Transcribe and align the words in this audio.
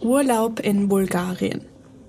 Urlaub 0.00 0.60
in 0.60 0.88
Bulgarien. 0.88 1.64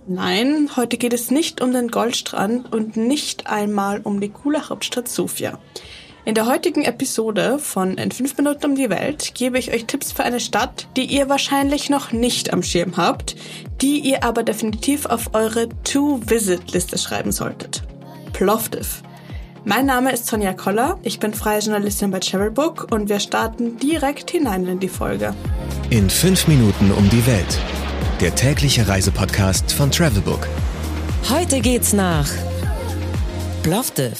Nein, 0.08 0.70
heute 0.76 0.98
geht 0.98 1.14
es 1.14 1.32
nicht 1.32 1.62
um 1.62 1.72
den 1.72 1.90
Goldstrand 1.90 2.74
und 2.74 2.98
nicht 2.98 3.48
einmal 3.48 4.02
um 4.02 4.20
die 4.20 4.30
coole 4.30 4.70
Hauptstadt 4.70 5.08
Sofia. 5.08 5.60
In 6.26 6.36
der 6.36 6.46
heutigen 6.46 6.84
Episode 6.84 7.58
von 7.60 7.96
In 7.98 8.12
5 8.12 8.38
Minuten 8.38 8.66
um 8.66 8.76
die 8.76 8.90
Welt 8.90 9.34
gebe 9.34 9.58
ich 9.58 9.72
euch 9.72 9.86
Tipps 9.86 10.12
für 10.12 10.24
eine 10.24 10.40
Stadt, 10.40 10.88
die 10.96 11.06
ihr 11.06 11.30
wahrscheinlich 11.30 11.90
noch 11.90 12.12
nicht 12.12 12.54
am 12.54 12.62
Schirm 12.62 12.98
habt, 12.98 13.36
die 13.82 14.00
ihr 14.00 14.24
aber 14.24 14.44
definitiv 14.44 15.06
auf 15.06 15.34
eure 15.34 15.70
To-Visit-Liste 15.84 16.98
schreiben 16.98 17.32
solltet. 17.32 17.84
Plovdiv. 18.34 19.02
Mein 19.66 19.86
Name 19.86 20.12
ist 20.12 20.28
Sonja 20.28 20.54
Koller, 20.54 21.00
ich 21.04 21.20
bin 21.20 21.34
freie 21.34 21.60
Journalistin 21.60 22.12
bei 22.12 22.20
Travelbook 22.20 22.88
und 22.92 23.10
wir 23.10 23.20
starten 23.20 23.78
direkt 23.78 24.32
hinein 24.32 24.66
in 24.68 24.80
die 24.80 24.88
Folge. 24.88 25.34
In 25.90 26.10
5 26.10 26.48
Minuten 26.48 26.92
um 26.92 27.10
die 27.10 27.26
Welt 27.26 27.60
der 28.22 28.36
tägliche 28.36 28.86
Reisepodcast 28.86 29.72
von 29.72 29.92
Travelbook. 29.92 30.46
Heute 31.30 31.62
geht's 31.62 31.94
nach 31.94 32.28
Plovdiv. 33.64 34.20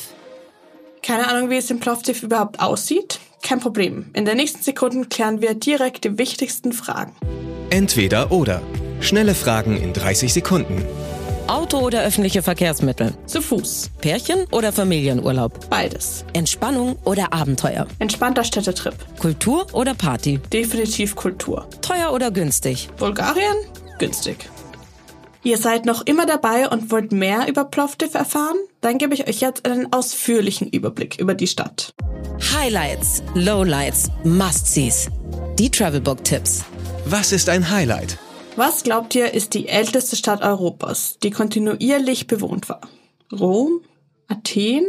Keine 1.04 1.28
Ahnung, 1.28 1.50
wie 1.50 1.58
es 1.58 1.70
in 1.70 1.80
Plovdiv 1.82 2.24
überhaupt 2.24 2.62
aussieht? 2.62 3.20
Kein 3.42 3.60
Problem. 3.60 4.10
In 4.14 4.26
den 4.26 4.38
nächsten 4.38 4.64
Sekunden 4.64 5.10
klären 5.10 5.42
wir 5.42 5.54
direkt 5.54 6.06
die 6.06 6.18
wichtigsten 6.18 6.72
Fragen. 6.72 7.14
Entweder 7.72 8.32
oder. 8.32 8.62
Schnelle 9.02 9.36
Fragen 9.36 9.76
in 9.78 9.92
30 9.92 10.34
Sekunden. 10.34 10.86
Auto 11.48 11.80
oder 11.80 12.04
öffentliche 12.04 12.44
Verkehrsmittel? 12.44 13.14
Zu 13.26 13.42
Fuß. 13.42 13.90
Pärchen 14.00 14.46
oder 14.52 14.72
Familienurlaub? 14.72 15.70
Beides. 15.70 16.24
Entspannung 16.34 16.96
oder 17.06 17.34
Abenteuer? 17.34 17.88
Entspannter 17.98 18.44
Städtetrip. 18.44 18.94
Kultur 19.18 19.66
oder 19.74 19.96
Party? 19.96 20.40
Definitiv 20.54 21.16
Kultur. 21.16 21.68
Teuer 21.82 22.14
oder 22.14 22.30
günstig? 22.30 22.90
Bulgarien? 22.98 23.56
Günstig. 24.00 24.50
Ihr 25.44 25.58
seid 25.58 25.86
noch 25.86 26.06
immer 26.06 26.26
dabei 26.26 26.68
und 26.68 26.92
wollt 26.92 27.12
mehr 27.12 27.48
über 27.48 27.64
Plovdiv 27.64 28.14
erfahren? 28.14 28.58
Dann 28.82 28.98
gebe 28.98 29.14
ich 29.14 29.28
euch 29.28 29.40
jetzt 29.40 29.66
einen 29.66 29.94
ausführlichen 29.94 30.70
Überblick 30.70 31.20
über 31.20 31.34
die 31.34 31.48
Stadt. 31.48 31.94
Highlights, 32.54 33.24
Lowlights, 33.36 34.10
Must-Sees. 34.24 35.10
Die 35.58 35.70
Travelbook-Tipps. 35.70 36.66
Was 37.06 37.32
ist 37.32 37.48
ein 37.48 37.70
Highlight? 37.70 38.18
Was 38.56 38.84
glaubt 38.84 39.16
ihr, 39.16 39.34
ist 39.34 39.54
die 39.54 39.70
älteste 39.70 40.16
Stadt 40.18 40.42
Europas, 40.42 41.18
die 41.24 41.32
kontinuierlich 41.32 42.28
bewohnt 42.28 42.68
war? 42.68 42.82
Rom? 43.32 43.82
Athen? 44.28 44.86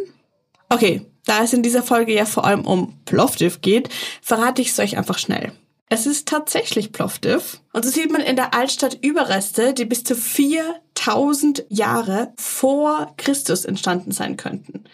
Okay, 0.68 1.06
da 1.24 1.44
es 1.44 1.52
in 1.52 1.62
dieser 1.62 1.82
Folge 1.82 2.12
ja 2.12 2.24
vor 2.24 2.44
allem 2.44 2.64
um 2.64 2.98
Plovdiv 3.04 3.60
geht, 3.60 3.88
verrate 4.22 4.62
ich 4.62 4.70
es 4.70 4.78
euch 4.80 4.96
einfach 4.96 5.18
schnell. 5.18 5.52
Es 5.92 6.06
ist 6.06 6.28
tatsächlich 6.28 6.92
Plovdiv. 6.92 7.60
Und 7.72 7.84
so 7.84 7.90
sieht 7.90 8.12
man 8.12 8.20
in 8.20 8.36
der 8.36 8.54
Altstadt 8.54 8.98
Überreste, 9.02 9.74
die 9.74 9.84
bis 9.84 10.04
zu 10.04 10.14
4000 10.14 11.64
Jahre 11.68 12.32
vor 12.36 13.12
Christus 13.16 13.64
entstanden 13.64 14.12
sein 14.12 14.36
könnten. 14.36 14.84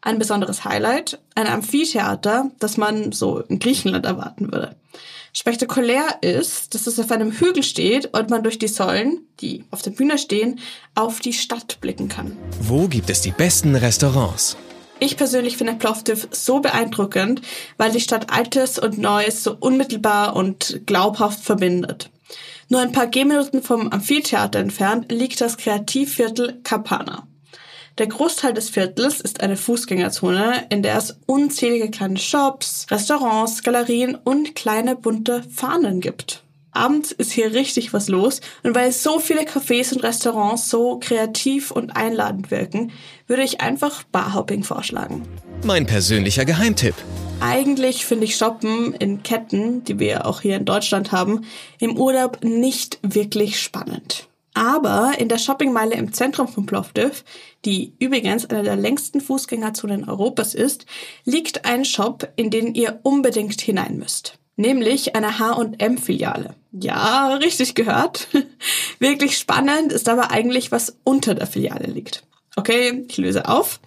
Ein 0.00 0.18
besonderes 0.18 0.64
Highlight, 0.64 1.20
ein 1.34 1.46
Amphitheater, 1.46 2.50
das 2.58 2.78
man 2.78 3.12
so 3.12 3.40
in 3.40 3.58
Griechenland 3.58 4.06
erwarten 4.06 4.50
würde. 4.50 4.76
Spektakulär 5.34 6.22
ist, 6.22 6.74
dass 6.74 6.86
es 6.86 6.98
auf 6.98 7.10
einem 7.10 7.32
Hügel 7.32 7.62
steht 7.62 8.16
und 8.16 8.30
man 8.30 8.42
durch 8.42 8.58
die 8.58 8.68
Säulen, 8.68 9.26
die 9.40 9.64
auf 9.70 9.82
der 9.82 9.90
Bühne 9.90 10.16
stehen, 10.16 10.60
auf 10.94 11.20
die 11.20 11.34
Stadt 11.34 11.82
blicken 11.82 12.08
kann. 12.08 12.34
Wo 12.62 12.88
gibt 12.88 13.10
es 13.10 13.20
die 13.20 13.32
besten 13.32 13.74
Restaurants? 13.74 14.56
Ich 14.98 15.16
persönlich 15.18 15.58
finde 15.58 15.74
Plovdiv 15.74 16.28
so 16.30 16.60
beeindruckend, 16.60 17.42
weil 17.76 17.92
die 17.92 18.00
Stadt 18.00 18.32
Altes 18.32 18.78
und 18.78 18.96
Neues 18.96 19.44
so 19.44 19.56
unmittelbar 19.58 20.34
und 20.34 20.80
glaubhaft 20.86 21.40
verbindet. 21.40 22.10
Nur 22.68 22.80
ein 22.80 22.92
paar 22.92 23.06
Gehminuten 23.06 23.62
vom 23.62 23.92
Amphitheater 23.92 24.58
entfernt 24.58 25.12
liegt 25.12 25.40
das 25.40 25.58
Kreativviertel 25.58 26.60
Kapana. 26.64 27.26
Der 27.98 28.06
Großteil 28.08 28.52
des 28.52 28.70
Viertels 28.70 29.20
ist 29.20 29.42
eine 29.42 29.56
Fußgängerzone, 29.56 30.66
in 30.70 30.82
der 30.82 30.96
es 30.96 31.18
unzählige 31.26 31.90
kleine 31.90 32.18
Shops, 32.18 32.86
Restaurants, 32.90 33.62
Galerien 33.62 34.14
und 34.14 34.54
kleine 34.54 34.96
bunte 34.96 35.42
Fahnen 35.44 36.00
gibt. 36.00 36.42
Abends 36.76 37.10
ist 37.10 37.32
hier 37.32 37.54
richtig 37.54 37.92
was 37.92 38.08
los 38.08 38.40
und 38.62 38.74
weil 38.74 38.92
so 38.92 39.18
viele 39.18 39.42
Cafés 39.42 39.94
und 39.94 40.02
Restaurants 40.02 40.68
so 40.68 40.98
kreativ 41.00 41.70
und 41.70 41.96
einladend 41.96 42.50
wirken, 42.50 42.92
würde 43.26 43.42
ich 43.42 43.60
einfach 43.60 44.02
Barhopping 44.04 44.62
vorschlagen. 44.62 45.26
Mein 45.64 45.86
persönlicher 45.86 46.44
Geheimtipp. 46.44 46.94
Eigentlich 47.40 48.04
finde 48.04 48.24
ich 48.24 48.36
Shoppen 48.36 48.94
in 48.94 49.22
Ketten, 49.22 49.84
die 49.84 49.98
wir 49.98 50.26
auch 50.26 50.42
hier 50.42 50.56
in 50.56 50.64
Deutschland 50.64 51.12
haben, 51.12 51.46
im 51.80 51.96
Urlaub 51.96 52.44
nicht 52.44 52.98
wirklich 53.02 53.60
spannend. 53.60 54.28
Aber 54.54 55.12
in 55.18 55.28
der 55.28 55.38
Shoppingmeile 55.38 55.94
im 55.94 56.12
Zentrum 56.12 56.48
von 56.48 56.64
Plovdiv, 56.64 57.24
die 57.64 57.94
übrigens 57.98 58.46
eine 58.46 58.62
der 58.62 58.76
längsten 58.76 59.20
Fußgängerzonen 59.20 60.08
Europas 60.08 60.54
ist, 60.54 60.86
liegt 61.24 61.66
ein 61.66 61.84
Shop, 61.84 62.28
in 62.36 62.50
den 62.50 62.74
ihr 62.74 63.00
unbedingt 63.02 63.60
hinein 63.60 63.98
müsst 63.98 64.38
nämlich 64.56 65.14
eine 65.14 65.38
H&M-Filiale. 65.38 66.54
Ja, 66.80 67.34
richtig 67.34 67.74
gehört. 67.74 68.28
Wirklich 68.98 69.38
spannend 69.38 69.92
ist 69.92 70.08
aber 70.08 70.30
eigentlich, 70.30 70.72
was 70.72 70.96
unter 71.04 71.34
der 71.34 71.46
Filiale 71.46 71.86
liegt. 71.86 72.24
Okay, 72.56 73.04
ich 73.08 73.18
löse 73.18 73.48
auf. 73.48 73.80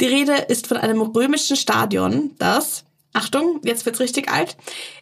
Die 0.00 0.06
Rede 0.06 0.34
ist 0.34 0.68
von 0.68 0.76
einem 0.76 1.00
römischen 1.00 1.56
Stadion, 1.56 2.30
das, 2.38 2.84
Achtung, 3.12 3.60
jetzt 3.64 3.84
wird's 3.84 4.00
richtig 4.00 4.30
alt, 4.30 4.56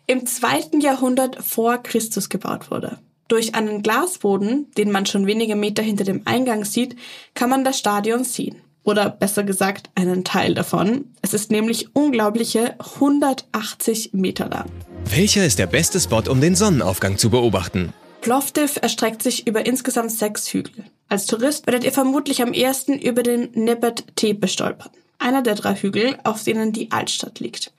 im 0.07 0.27
zweiten 0.27 0.81
Jahrhundert 0.81 1.37
vor 1.45 1.79
Christus 1.79 2.29
gebaut 2.29 2.71
wurde. 2.71 2.99
Durch 3.29 3.55
einen 3.55 3.83
Glasboden, 3.83 4.71
den 4.77 4.91
man 4.91 5.07
schon 5.07 5.27
wenige 5.27 5.55
Meter 5.55 5.83
hinter 5.83 6.05
dem 6.05 6.23
Eingang 6.25 6.65
sieht, 6.65 6.97
kann 7.35 7.51
man 7.51 7.63
das 7.63 7.79
Stadion 7.79 8.25
sehen. 8.25 8.57
Oder 8.83 9.11
besser 9.11 9.45
gesagt, 9.45 9.91
einen 9.95 10.25
Teil 10.25 10.55
davon. 10.55 11.15
Es 11.23 11.35
ist 11.35 11.51
nämlich 11.51 11.95
unglaubliche 11.95 12.75
180 12.97 14.15
Meter 14.15 14.49
lang. 14.49 14.71
Welcher 15.13 15.45
ist 15.45 15.59
der 15.59 15.67
beste 15.67 15.99
Spot, 15.99 16.23
um 16.31 16.41
den 16.41 16.55
Sonnenaufgang 16.55 17.19
zu 17.19 17.31
beobachten? 17.31 17.93
Plovdiv 18.21 18.79
erstreckt 18.81 19.25
sich 19.25 19.45
über 19.45 19.67
insgesamt 19.67 20.13
sechs 20.13 20.53
Hügel. 20.53 20.85
Als 21.09 21.27
Tourist 21.27 21.67
werdet 21.67 21.83
ihr 21.83 21.91
vermutlich 21.91 22.43
am 22.43 22.53
ersten 22.53 22.97
über 22.97 23.25
den 23.25 23.51
Nebet 23.55 24.05
Tepe 24.15 24.47
stolpern. 24.47 24.91
Einer 25.19 25.43
der 25.43 25.57
drei 25.57 25.75
Hügel, 25.75 26.17
auf 26.23 26.45
denen 26.45 26.73
die 26.73 26.93
Altstadt 26.93 27.41
liegt. 27.41 27.73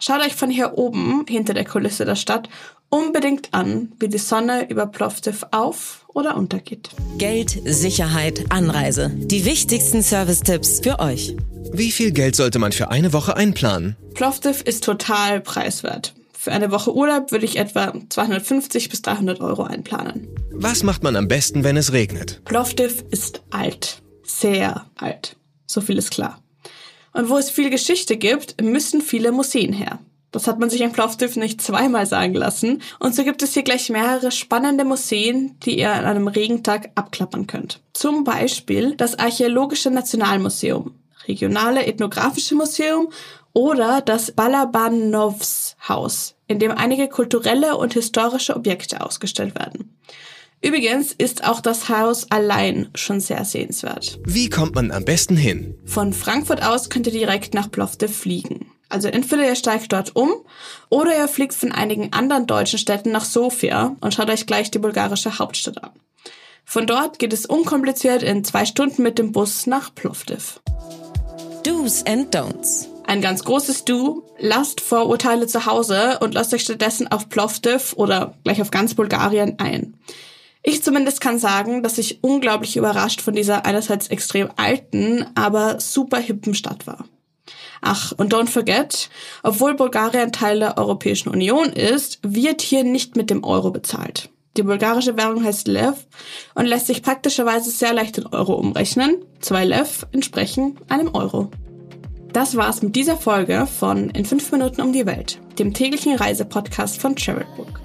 Schaut 0.00 0.26
euch 0.26 0.34
von 0.34 0.50
hier 0.50 0.76
oben, 0.76 1.24
hinter 1.28 1.54
der 1.54 1.64
Kulisse 1.64 2.04
der 2.04 2.16
Stadt, 2.16 2.48
unbedingt 2.88 3.54
an, 3.54 3.92
wie 4.00 4.08
die 4.08 4.18
Sonne 4.18 4.68
über 4.68 4.86
Plovdiv 4.86 5.46
auf 5.52 6.04
oder 6.08 6.36
untergeht. 6.36 6.90
Geld, 7.16 7.60
Sicherheit, 7.64 8.46
Anreise. 8.48 9.12
Die 9.14 9.44
wichtigsten 9.44 10.02
Service-Tipps 10.02 10.80
für 10.80 10.98
euch. 10.98 11.36
Wie 11.72 11.92
viel 11.92 12.10
Geld 12.10 12.34
sollte 12.34 12.58
man 12.58 12.72
für 12.72 12.90
eine 12.90 13.12
Woche 13.12 13.36
einplanen? 13.36 13.94
Plovdiv 14.14 14.62
ist 14.62 14.82
total 14.82 15.40
preiswert. 15.40 16.15
Für 16.46 16.52
eine 16.52 16.70
Woche 16.70 16.94
Urlaub 16.94 17.32
würde 17.32 17.44
ich 17.44 17.56
etwa 17.56 17.92
250 18.08 18.88
bis 18.88 19.02
300 19.02 19.40
Euro 19.40 19.64
einplanen. 19.64 20.28
Was 20.52 20.84
macht 20.84 21.02
man 21.02 21.16
am 21.16 21.26
besten, 21.26 21.64
wenn 21.64 21.76
es 21.76 21.92
regnet? 21.92 22.40
Plovdiv 22.44 23.02
ist 23.10 23.42
alt. 23.50 24.00
Sehr 24.22 24.86
alt. 24.94 25.34
So 25.66 25.80
viel 25.80 25.98
ist 25.98 26.12
klar. 26.12 26.40
Und 27.12 27.30
wo 27.30 27.36
es 27.36 27.50
viel 27.50 27.68
Geschichte 27.68 28.16
gibt, 28.16 28.62
müssen 28.62 29.00
viele 29.00 29.32
Museen 29.32 29.72
her. 29.72 29.98
Das 30.30 30.46
hat 30.46 30.60
man 30.60 30.70
sich 30.70 30.82
in 30.82 30.92
Plovdiv 30.92 31.34
nicht 31.34 31.60
zweimal 31.60 32.06
sagen 32.06 32.34
lassen. 32.34 32.80
Und 33.00 33.16
so 33.16 33.24
gibt 33.24 33.42
es 33.42 33.52
hier 33.52 33.64
gleich 33.64 33.90
mehrere 33.90 34.30
spannende 34.30 34.84
Museen, 34.84 35.58
die 35.64 35.76
ihr 35.76 35.90
an 35.90 36.04
einem 36.04 36.28
Regentag 36.28 36.92
abklappern 36.94 37.48
könnt. 37.48 37.80
Zum 37.92 38.22
Beispiel 38.22 38.94
das 38.94 39.18
Archäologische 39.18 39.90
Nationalmuseum, 39.90 40.94
Regionale 41.26 41.86
Ethnographische 41.86 42.54
Museum 42.54 43.08
oder 43.52 44.00
das 44.00 44.30
Balabanovs 44.30 45.76
Haus, 45.88 46.35
in 46.48 46.58
dem 46.58 46.72
einige 46.72 47.08
kulturelle 47.08 47.76
und 47.76 47.94
historische 47.94 48.56
Objekte 48.56 49.00
ausgestellt 49.00 49.54
werden. 49.54 49.96
Übrigens 50.62 51.12
ist 51.12 51.46
auch 51.46 51.60
das 51.60 51.88
Haus 51.88 52.30
allein 52.30 52.88
schon 52.94 53.20
sehr 53.20 53.44
sehenswert. 53.44 54.18
Wie 54.24 54.48
kommt 54.48 54.74
man 54.74 54.90
am 54.90 55.04
besten 55.04 55.36
hin? 55.36 55.76
Von 55.84 56.12
Frankfurt 56.12 56.62
aus 56.62 56.88
könnt 56.88 57.06
ihr 57.06 57.12
direkt 57.12 57.54
nach 57.54 57.70
Plovdiv 57.70 58.16
fliegen. 58.16 58.66
Also 58.88 59.08
entweder 59.08 59.46
ihr 59.46 59.56
steigt 59.56 59.92
dort 59.92 60.14
um 60.16 60.30
oder 60.88 61.16
ihr 61.16 61.28
fliegt 61.28 61.54
von 61.54 61.72
einigen 61.72 62.12
anderen 62.12 62.46
deutschen 62.46 62.78
Städten 62.78 63.10
nach 63.10 63.24
Sofia 63.24 63.96
und 64.00 64.14
schaut 64.14 64.30
euch 64.30 64.46
gleich 64.46 64.70
die 64.70 64.78
bulgarische 64.78 65.38
Hauptstadt 65.38 65.82
an. 65.82 65.90
Von 66.64 66.86
dort 66.86 67.18
geht 67.18 67.32
es 67.32 67.46
unkompliziert 67.46 68.22
in 68.22 68.44
zwei 68.44 68.64
Stunden 68.64 69.02
mit 69.02 69.18
dem 69.18 69.32
Bus 69.32 69.66
nach 69.66 69.94
Plovdiv. 69.94 70.60
Do's 71.64 72.04
and 72.06 72.34
Don'ts. 72.34 72.95
Ein 73.06 73.20
ganz 73.20 73.44
großes 73.44 73.84
Du, 73.84 74.24
lasst 74.38 74.80
Vorurteile 74.80 75.46
zu 75.46 75.64
Hause 75.64 76.18
und 76.20 76.34
lasst 76.34 76.52
euch 76.52 76.62
stattdessen 76.62 77.06
auf 77.06 77.28
Plovdiv 77.28 77.94
oder 77.96 78.34
gleich 78.42 78.60
auf 78.60 78.72
ganz 78.72 78.94
Bulgarien 78.94 79.60
ein. 79.60 79.94
Ich 80.64 80.82
zumindest 80.82 81.20
kann 81.20 81.38
sagen, 81.38 81.84
dass 81.84 81.98
ich 81.98 82.24
unglaublich 82.24 82.76
überrascht 82.76 83.20
von 83.20 83.34
dieser 83.34 83.64
einerseits 83.64 84.08
extrem 84.08 84.50
alten, 84.56 85.24
aber 85.36 85.78
super 85.78 86.18
hippen 86.18 86.54
Stadt 86.56 86.88
war. 86.88 87.04
Ach, 87.80 88.12
und 88.16 88.34
don't 88.34 88.48
forget, 88.48 89.08
obwohl 89.44 89.74
Bulgarien 89.74 90.32
Teil 90.32 90.58
der 90.58 90.76
Europäischen 90.76 91.28
Union 91.28 91.66
ist, 91.66 92.18
wird 92.22 92.60
hier 92.60 92.82
nicht 92.82 93.14
mit 93.14 93.30
dem 93.30 93.44
Euro 93.44 93.70
bezahlt. 93.70 94.30
Die 94.56 94.64
bulgarische 94.64 95.16
Währung 95.16 95.44
heißt 95.44 95.68
Lev 95.68 96.06
und 96.56 96.66
lässt 96.66 96.88
sich 96.88 97.02
praktischerweise 97.02 97.70
sehr 97.70 97.92
leicht 97.92 98.18
in 98.18 98.26
Euro 98.26 98.54
umrechnen. 98.54 99.24
Zwei 99.38 99.64
Lev 99.64 100.06
entsprechen 100.10 100.80
einem 100.88 101.14
Euro. 101.14 101.52
Das 102.36 102.54
war's 102.54 102.82
mit 102.82 102.94
dieser 102.94 103.16
Folge 103.16 103.66
von 103.66 104.10
In 104.10 104.26
5 104.26 104.52
Minuten 104.52 104.82
um 104.82 104.92
die 104.92 105.06
Welt, 105.06 105.40
dem 105.58 105.72
täglichen 105.72 106.14
Reisepodcast 106.14 107.00
von 107.00 107.16
Travelbook. 107.16 107.80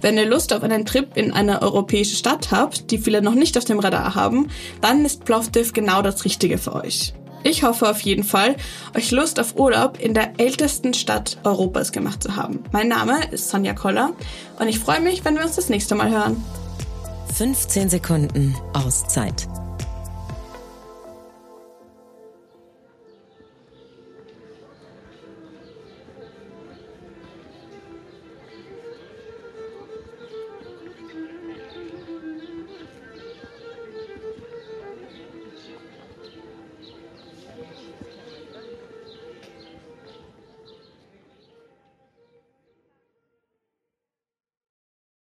Wenn 0.00 0.16
ihr 0.16 0.24
Lust 0.24 0.54
auf 0.54 0.62
einen 0.62 0.86
Trip 0.86 1.14
in 1.18 1.34
eine 1.34 1.60
europäische 1.60 2.16
Stadt 2.16 2.50
habt, 2.50 2.90
die 2.90 2.96
viele 2.96 3.20
noch 3.20 3.34
nicht 3.34 3.58
auf 3.58 3.66
dem 3.66 3.78
Radar 3.78 4.14
haben, 4.14 4.48
dann 4.80 5.04
ist 5.04 5.26
Plovdiv 5.26 5.74
genau 5.74 6.00
das 6.00 6.24
Richtige 6.24 6.56
für 6.56 6.76
euch. 6.76 7.12
Ich 7.42 7.62
hoffe 7.62 7.90
auf 7.90 8.00
jeden 8.00 8.24
Fall, 8.24 8.56
euch 8.96 9.10
Lust 9.10 9.38
auf 9.38 9.58
Urlaub 9.58 10.00
in 10.00 10.14
der 10.14 10.32
ältesten 10.38 10.94
Stadt 10.94 11.36
Europas 11.44 11.92
gemacht 11.92 12.22
zu 12.22 12.36
haben. 12.36 12.64
Mein 12.72 12.88
Name 12.88 13.18
ist 13.32 13.50
Sonja 13.50 13.74
Koller 13.74 14.14
und 14.58 14.66
ich 14.66 14.78
freue 14.78 15.02
mich, 15.02 15.26
wenn 15.26 15.36
wir 15.36 15.44
uns 15.44 15.56
das 15.56 15.68
nächste 15.68 15.94
Mal 15.94 16.08
hören. 16.08 16.42
15 17.34 17.90
Sekunden 17.90 18.56
Auszeit 18.72 19.46